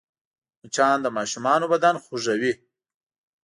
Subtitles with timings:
[0.61, 2.53] مچان د ماشومانو بدن خوږوي